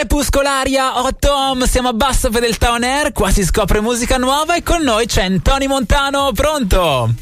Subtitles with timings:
[0.00, 4.62] Crepuscolaria, Hot Home, siamo a bassa fedeltà on air, qua si scopre musica nuova e
[4.62, 7.12] con noi c'è Tony Montano, pronto?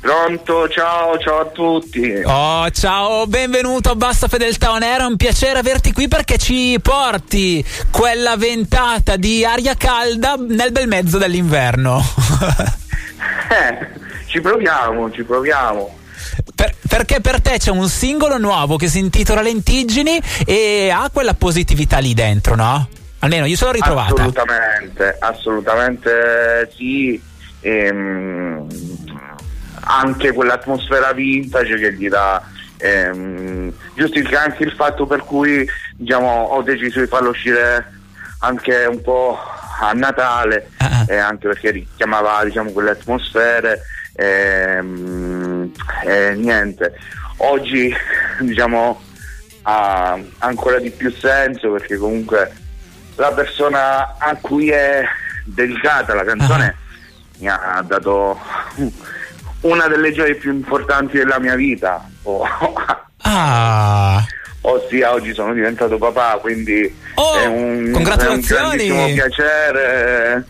[0.00, 2.22] Pronto, ciao, ciao a tutti.
[2.24, 6.76] Oh, ciao, benvenuto a Bassa Fedeltà On Air, è un piacere averti qui perché ci
[6.82, 12.02] porti quella ventata di aria calda nel bel mezzo dell'inverno.
[13.50, 13.88] eh,
[14.26, 15.95] ci proviamo, ci proviamo.
[16.56, 21.34] Per, perché per te c'è un singolo nuovo che si intitola Lentiggini e ha quella
[21.34, 22.88] positività lì dentro, no?
[23.18, 24.14] Almeno io sono ritrovata.
[24.14, 27.22] Assolutamente, assolutamente sì.
[27.60, 28.66] Ehm,
[29.86, 32.42] anche quell'atmosfera vintage che gli dà
[32.78, 37.92] ehm, giustifica anche il fatto per cui diciamo, ho deciso di farlo uscire
[38.40, 39.38] anche un po'
[39.80, 41.04] a Natale uh-huh.
[41.12, 43.82] eh, anche perché richiamava diciamo, quelle atmosfere
[44.14, 45.25] ehm,
[46.04, 46.92] e niente
[47.38, 47.92] oggi
[48.40, 49.00] diciamo
[49.62, 52.52] ha ancora di più senso perché comunque
[53.16, 55.04] la persona a cui è
[55.44, 57.42] dedicata la canzone uh-huh.
[57.42, 58.38] mi ha dato
[59.66, 62.08] una delle gioie più importanti della mia vita.
[62.22, 62.46] Oh.
[63.22, 64.24] Ah.
[64.62, 67.92] Ossia, oggi sono diventato papà, quindi oh, è un.
[67.92, 70.44] È un piacere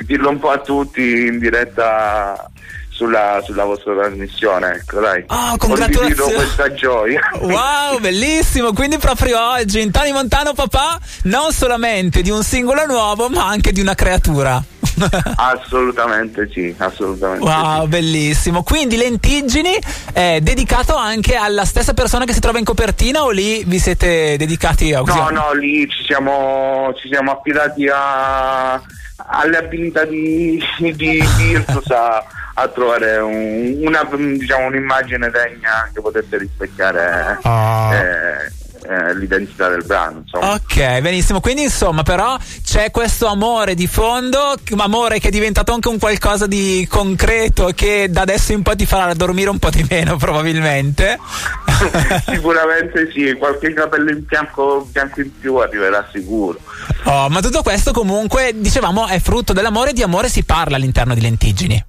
[0.00, 2.50] dirlo un po' a tutti in diretta
[2.96, 4.76] sulla, sulla, vostra trasmissione.
[4.76, 5.24] Ecco, dai.
[5.28, 6.34] Oh, congratulazioni.
[6.34, 7.20] questa gioia.
[7.46, 8.72] Wow, bellissimo.
[8.72, 13.72] Quindi proprio oggi in Tani Montano papà, non solamente di un singolo nuovo, ma anche
[13.72, 14.62] di una creatura.
[15.36, 17.44] assolutamente sì, assolutamente.
[17.44, 17.88] Wow, sì.
[17.88, 18.62] bellissimo.
[18.62, 19.78] Quindi Lentiggini
[20.12, 24.36] è dedicato anche alla stessa persona che si trova in copertina o lì vi siete
[24.38, 28.80] dedicati a No, no, lì ci siamo, ci siamo affidati a,
[29.16, 36.38] alle abilità di, di Virtus a, a trovare un, una, diciamo, un'immagine degna che potesse
[36.38, 37.92] rispecchiare oh.
[37.92, 38.52] eh,
[38.88, 40.22] eh, l'identità del brano.
[40.24, 40.54] Insomma.
[40.54, 41.40] Ok, benissimo.
[41.40, 46.46] Quindi, insomma, però c'è questo amore di fondo, amore che è diventato anche un qualcosa
[46.46, 51.18] di concreto che da adesso in poi ti farà dormire un po' di meno, probabilmente.
[52.26, 56.58] Sicuramente sì, qualche capello in bianco, bianco in più arriverà sicuro.
[57.04, 61.14] Oh, ma tutto questo comunque, dicevamo, è frutto dell'amore e di amore si parla all'interno
[61.14, 61.84] di Lentiggini.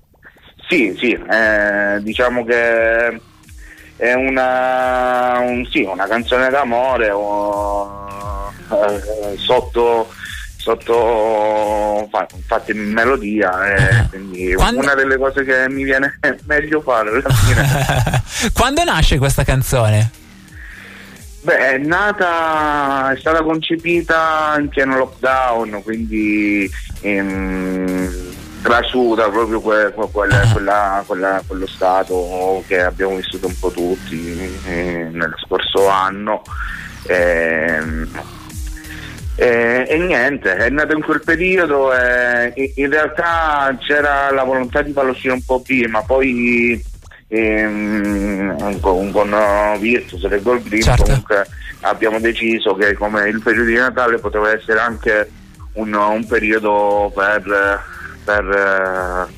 [0.70, 3.22] Sì, sì, eh, diciamo che
[3.98, 10.14] è una, un, sì, una canzone d'amore o, eh, sotto,
[10.56, 14.82] sotto fatta in melodia eh, quindi Quando...
[14.82, 18.52] una delle cose che mi viene meglio fare alla fine.
[18.54, 20.12] Quando nasce questa canzone?
[21.42, 26.70] Beh, è nata, è stata concepita in pieno lockdown, quindi
[27.02, 28.27] ehm,
[28.62, 34.60] trasuda proprio que, que, quella, quella, quella, quello stato che abbiamo vissuto un po' tutti
[34.66, 36.42] eh, nel scorso anno.
[37.04, 38.06] Eh,
[39.40, 44.92] eh, e niente, è nato in quel periodo e in realtà c'era la volontà di
[44.94, 46.84] farlo uscire un po' prima, poi
[47.28, 49.36] ehm, con, con
[49.80, 51.04] Virtus e Gold Green certo.
[51.04, 51.46] comunque
[51.82, 55.30] abbiamo deciso che come il periodo di Natale poteva essere anche
[55.74, 57.96] un, un periodo per
[58.28, 59.30] per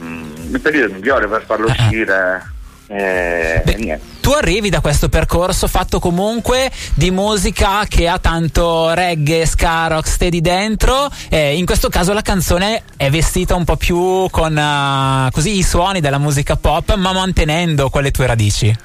[0.00, 0.04] uh,
[0.50, 1.72] il periodo migliore per farlo uh-huh.
[1.72, 2.50] uscire.
[2.86, 9.46] Eh, Beh, tu arrivi da questo percorso fatto comunque di musica che ha tanto reggae,
[9.46, 14.54] ska, rocksteady dentro eh, in questo caso la canzone è vestita un po' più con
[14.54, 18.76] uh, così i suoni della musica pop ma mantenendo quelle tue radici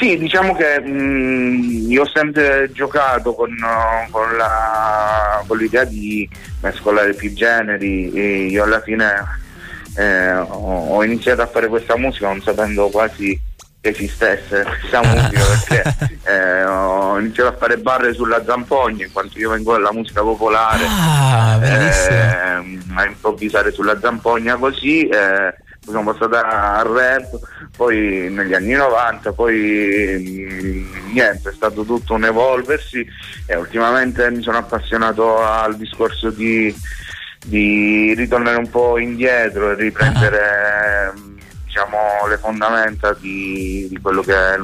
[0.00, 3.54] sì, diciamo che mh, mm, io ho sempre giocato con,
[4.10, 6.26] con, la, con, l'idea di
[6.62, 9.12] mescolare più generi e io alla fine
[9.96, 13.38] eh, ho, ho, iniziato a fare questa musica non sapendo quasi
[13.78, 19.38] che esistesse questa musica perché eh, ho iniziato a fare barre sulla zampogna in quanto
[19.38, 25.54] io vengo dalla musica popolare ah, eh, a improvvisare sulla zampogna così eh,
[25.84, 27.38] sono passato al rap,
[27.76, 33.04] poi negli anni 90, poi mm, niente, è stato tutto un evolversi
[33.46, 36.74] e ultimamente mi sono appassionato al discorso di,
[37.44, 44.34] di ritornare un po' indietro e riprendere mm, diciamo, le fondamenta di, di quello che
[44.34, 44.58] è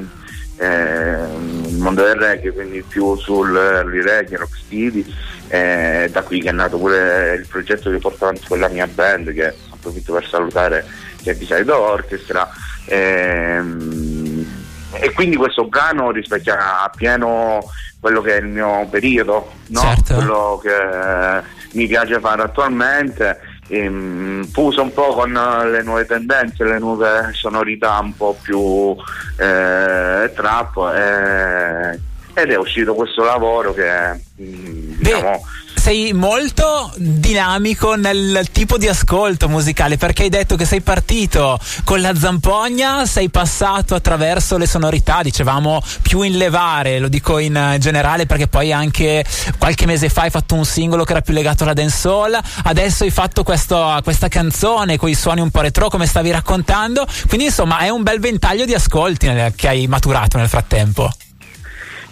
[0.59, 5.15] eh, il mondo del reggae, quindi più sul reggae, rocksteady,
[5.49, 8.87] eh, da qui che è nato pure il progetto che porto avanti con la mia
[8.87, 9.55] band che
[9.87, 10.85] approfitto per salutare
[11.23, 12.49] che Beside Orchestra
[12.87, 17.63] ehm, e quindi questo brano rispecchia appieno
[18.01, 19.81] quello che è il mio periodo, no?
[19.81, 20.15] certo.
[20.15, 21.43] quello che
[21.73, 27.99] mi piace fare attualmente ehm, fuso un po' con le nuove tendenze, le nuove sonorità
[28.01, 28.95] un po' più
[29.37, 32.01] eh, trap e,
[32.39, 35.41] ed è uscito questo lavoro che mm, diciamo,
[35.87, 42.01] sei molto dinamico nel tipo di ascolto musicale perché hai detto che sei partito con
[42.01, 48.27] la zampogna, sei passato attraverso le sonorità, dicevamo più in levare, lo dico in generale
[48.27, 49.25] perché poi anche
[49.59, 53.11] qualche mese fa hai fatto un singolo che era più legato alla dancehall, adesso hai
[53.11, 57.79] fatto questo, questa canzone con i suoni un po' retro come stavi raccontando, quindi insomma
[57.79, 61.13] è un bel ventaglio di ascolti che hai maturato nel frattempo.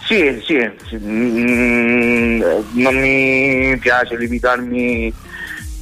[0.05, 0.97] Sì, sì, sì.
[0.97, 2.41] Mm,
[2.73, 5.11] non mi piace limitarmi,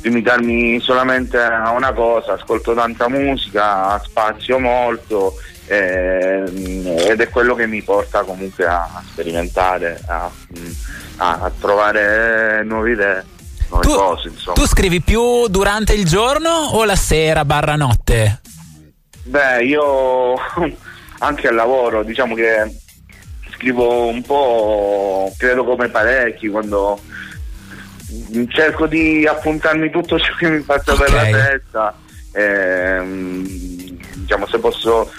[0.02, 5.36] limitarmi, solamente a una cosa, ascolto tanta musica, spazio molto
[5.68, 6.44] eh,
[7.10, 10.32] ed è quello che mi porta comunque a sperimentare, a,
[11.18, 13.26] a, trovare nuove idee.
[13.70, 14.56] Nuove tu, cose, insomma.
[14.56, 18.40] tu scrivi più durante il giorno o la sera barra notte?
[19.24, 20.36] Beh, io
[21.20, 22.82] anche al lavoro, diciamo che
[23.64, 27.00] scrivo un po', credo come parecchi, quando
[28.50, 31.06] cerco di appuntarmi tutto ciò che mi passa okay.
[31.06, 31.98] per la testa.
[32.34, 33.46] Ehm,
[34.16, 35.10] diciamo se posso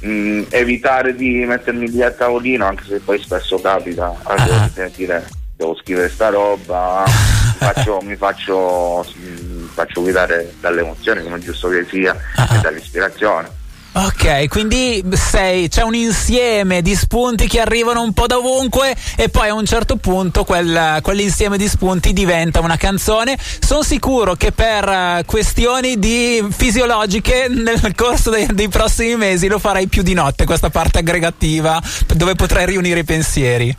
[0.00, 4.70] mh, mm, evitare di mettermi lì a tavolino, anche se poi spesso capita uh-huh.
[4.74, 5.26] di dire
[5.56, 11.86] devo scrivere sta roba, faccio, mi faccio, mi faccio guidare dalle emozioni come giusto che
[11.88, 12.56] sia uh-huh.
[12.56, 13.64] e dall'ispirazione.
[13.98, 19.30] Ok, quindi sei, c'è un insieme di spunti che arrivano un po' da ovunque e
[19.30, 23.38] poi a un certo punto quel, quell'insieme di spunti diventa una canzone.
[23.38, 29.58] Sono sicuro che per eh, questioni di fisiologiche nel corso dei, dei prossimi mesi lo
[29.58, 31.80] farai più di notte, questa parte aggregativa
[32.14, 33.74] dove potrai riunire i pensieri.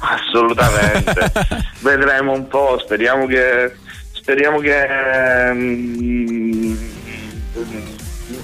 [0.00, 1.32] Assolutamente.
[1.80, 3.74] Vedremo un po', speriamo che
[4.12, 4.86] speriamo che
[5.50, 6.76] um,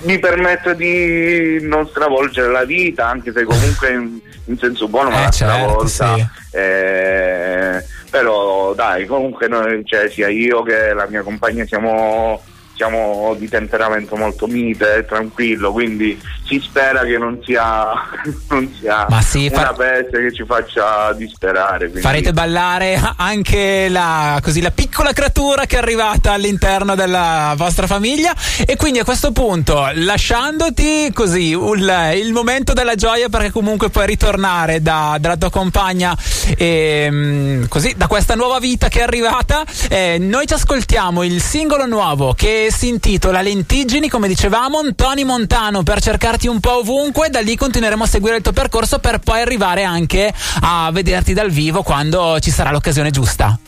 [0.02, 5.20] mi permette di non stravolgere la vita, anche se comunque in, in senso buono ma
[5.20, 6.14] eh, la certo, stravolta.
[6.14, 6.56] Sì.
[6.56, 12.40] Eh, però dai, comunque noi, cioè, sia io che la mia compagna siamo
[12.74, 16.18] siamo di temperamento molto mite e tranquillo, quindi
[16.52, 17.92] si spera che non sia,
[18.50, 19.72] non sia sì, una fa...
[19.72, 21.86] peste che ci faccia disperare.
[21.86, 22.00] Quindi...
[22.00, 28.34] Farete ballare anche la, così, la piccola creatura che è arrivata all'interno della vostra famiglia
[28.66, 34.06] e quindi a questo punto lasciandoti così il, il momento della gioia perché comunque puoi
[34.06, 36.16] ritornare da, dalla tua compagna
[36.56, 41.40] e, ehm, così da questa nuova vita che è arrivata, eh, noi ci ascoltiamo il
[41.40, 47.30] singolo nuovo che si intitola Lentiggini, come dicevamo, Tony Montano per cercarti un po' ovunque,
[47.30, 51.50] da lì continueremo a seguire il tuo percorso per poi arrivare anche a vederti dal
[51.50, 53.58] vivo quando ci sarà l'occasione giusta.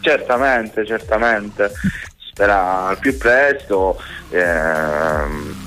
[0.00, 1.72] Certamente, certamente,
[2.18, 4.00] spera al più presto.
[4.30, 5.64] Ehm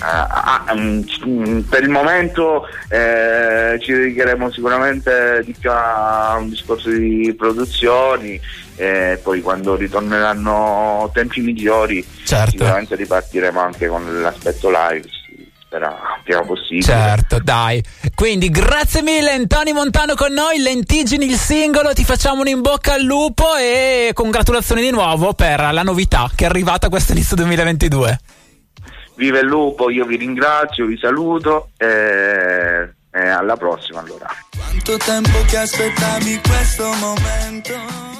[0.00, 6.90] Ah, ah, um, per il momento eh, ci dedicheremo sicuramente di più a un discorso
[6.90, 8.38] di produzioni
[8.76, 12.50] e poi quando ritorneranno tempi migliori certo.
[12.50, 15.08] sicuramente ripartiremo anche con l'aspetto live
[15.70, 16.82] spera prima possibile.
[16.82, 17.82] Certo, dai.
[18.16, 22.94] Quindi grazie mille Antonio Montano con noi, Lentigini il singolo, ti facciamo un in bocca
[22.94, 28.18] al lupo e congratulazioni di nuovo per la novità che è arrivata questo inizio 2022.
[29.14, 31.86] Vive il lupo, io vi ringrazio, vi saluto e,
[33.10, 34.28] e alla prossima allora.
[34.56, 38.19] Quanto tempo che aspettavi questo momento?